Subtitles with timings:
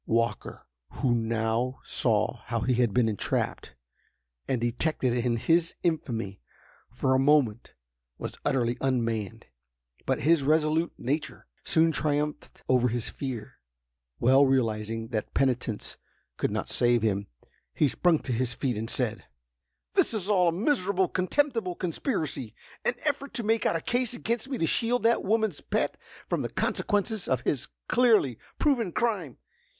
[0.07, 3.75] Walker, who now saw how he had been entrapped,
[4.47, 6.41] and detected in his infamy,
[6.91, 7.75] for a moment
[8.17, 9.45] was utterly unmanned.
[10.07, 13.59] But, his resolute nature soon triumphed over his fear.
[14.19, 15.97] Well realizing that penitence
[16.35, 17.27] could not save him,
[17.75, 19.25] he sprung to his feet and said:
[19.93, 24.57] "This is all a miserable, contemptible conspiracy—an effort to make out a case against me
[24.57, 25.95] to shield that woman's pet
[26.27, 29.37] from the consequences of his clearly proven crime.